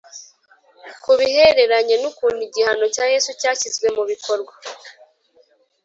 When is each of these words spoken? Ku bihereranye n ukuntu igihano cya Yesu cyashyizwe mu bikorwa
Ku 1.03 1.11
bihereranye 1.19 1.95
n 1.99 2.03
ukuntu 2.09 2.39
igihano 2.47 2.85
cya 2.95 3.05
Yesu 3.13 3.29
cyashyizwe 3.39 3.87
mu 3.95 4.03
bikorwa 4.11 4.53